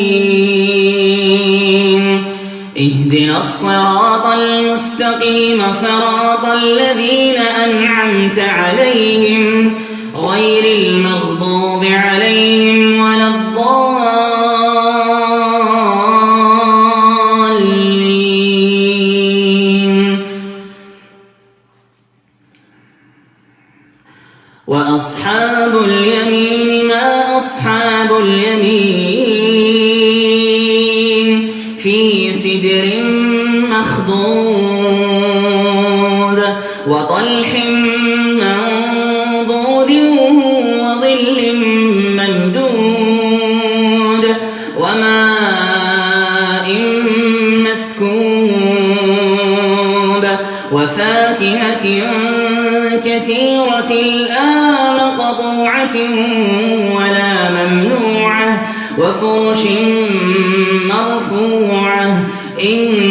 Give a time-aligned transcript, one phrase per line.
[2.78, 9.74] اهدنا الصراط المستقيم صراط الذين أنعمت عليهم.
[36.86, 37.64] وطلح
[38.40, 39.90] منضود
[40.80, 41.38] وظل
[42.16, 44.24] ممدود
[44.78, 46.68] وماء
[47.66, 50.24] مسكوب
[50.72, 51.84] وفاكهة
[53.04, 53.92] كثيرة
[54.28, 54.50] لا
[54.94, 55.96] مقطوعة
[56.96, 58.50] ولا ممنوعة
[58.98, 59.62] وفرش
[60.84, 62.08] مرفوعة
[62.64, 63.09] إنا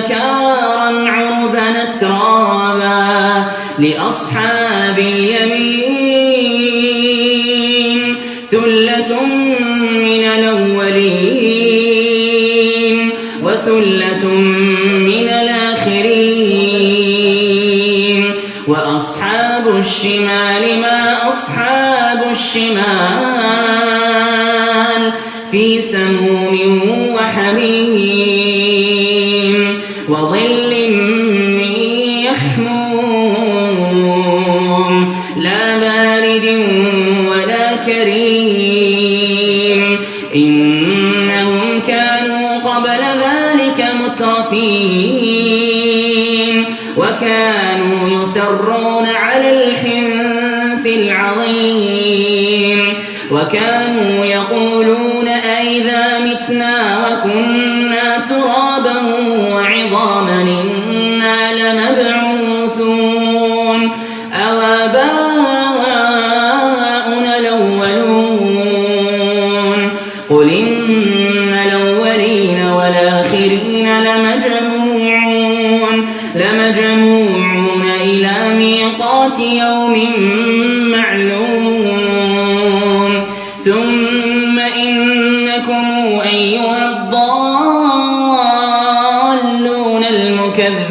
[0.00, 3.44] أبكارا عربا ترابا
[3.78, 6.00] لأصحاب اليمين
[8.50, 9.24] ثلة
[9.92, 11.60] من الأولين
[13.42, 16.40] وثلة من الآخرين
[18.68, 23.00] وأصحاب الشمال ما أصحاب الشمال
[25.50, 27.09] في سموم
[37.86, 39.40] كريم
[40.34, 45.60] إنهم كانوا قبل ذلك مترفين.
[46.96, 52.80] وكانوا يسرون على الحنث العظيم.
[53.30, 53.89] وكانوا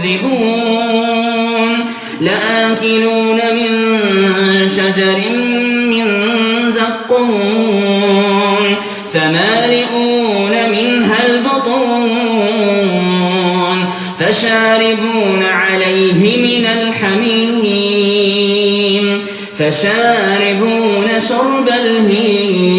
[0.05, 1.85] المكذبون
[2.21, 3.71] لآكلون من
[4.69, 5.19] شجر
[5.89, 6.05] من
[6.71, 8.65] زقوم
[9.13, 12.19] فمالئون منها البطون
[14.19, 18.15] فشاربون عليه من الحميم
[19.57, 22.78] فشاربون شرب الهيم.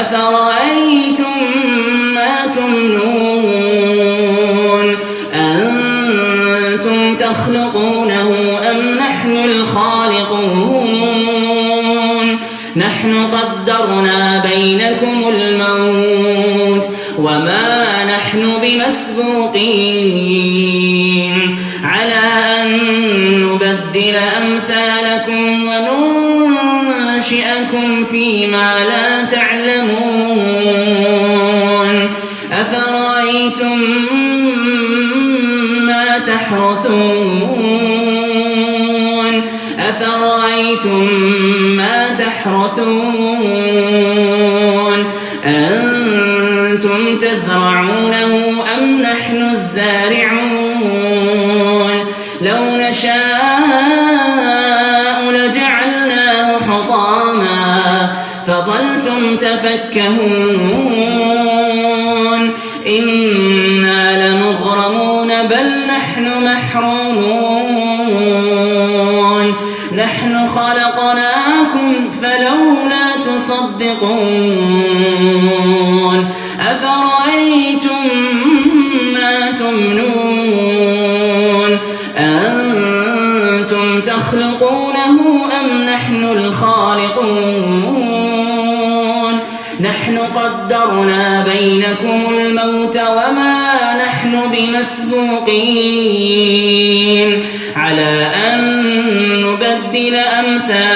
[0.00, 1.34] أفرأيتم
[2.14, 3.76] ما تمنون
[5.34, 10.86] أنتم تخلقونه أم نحن الخالقون
[12.76, 16.84] نحن قدرنا بينكم الموت
[17.18, 20.06] وما نحن بمسبوقين
[36.26, 37.76] تحرثون؟
[39.78, 41.04] أفرأيتم
[41.76, 43.06] ما تحرثون؟
[45.44, 48.32] أنتم تزرعونه
[48.78, 50.46] أم نحن الزارعون؟
[52.40, 53.16] لو نشاء
[55.30, 58.12] لجعلناه حطاما
[58.46, 60.95] فظلتم تفكهون.
[72.56, 74.16] فلولا تصدقون
[76.60, 78.02] أفرأيتم
[79.14, 80.98] ما تمنون
[82.18, 85.18] أنتم تخلقونه
[85.60, 87.56] أم نحن الخالقون
[89.80, 95.76] نحن قدرنا بينكم الموت وما نحن بمسبوقين
[97.76, 98.60] على أن
[99.42, 100.95] نبدل أمثالكم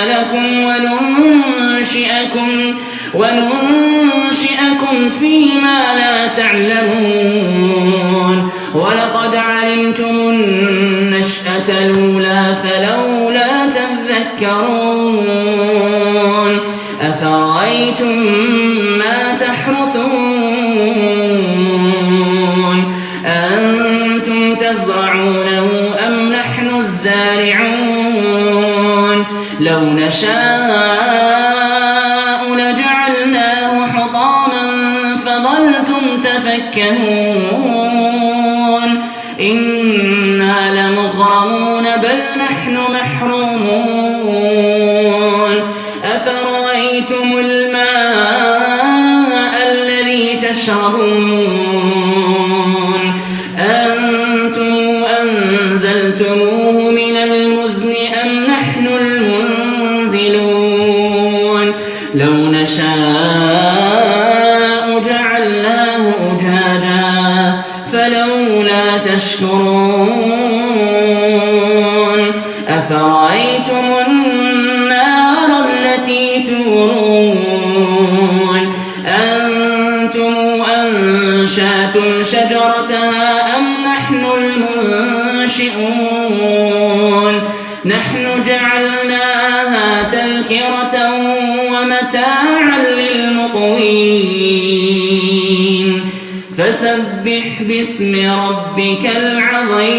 [2.37, 2.75] وننشئكم
[3.15, 7.71] وننشئكم فيما لا تعلمون.
[8.75, 15.01] ولقد علمتم النشأة الأولى فلولا تذكرون.
[17.03, 18.19] أفرأيتم
[18.99, 20.61] ما تحرثون؟
[23.27, 25.69] أنتم تزرعونه
[26.07, 28.11] أم نحن الزارعون؟
[29.61, 31.20] لو نشاء
[62.53, 62.91] نشاء
[65.01, 67.63] جعلناه أجاجا
[67.93, 70.21] فلولا تشكرون
[72.69, 77.85] أفرأيتم النار التي تورون
[79.07, 80.35] أنتم
[80.77, 84.23] أنشأتم شجرتها أم نحن
[85.61, 85.91] المنشئون
[87.85, 88.90] نحن جعلناها
[96.81, 99.91] فسبح باسم ربك العظيم.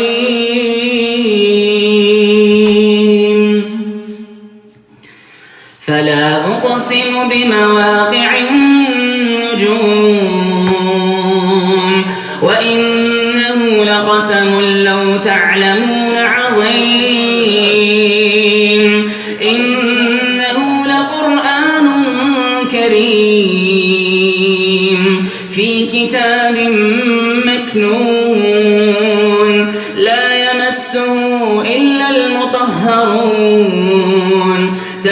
[5.82, 8.01] فلا أقسم بمواقع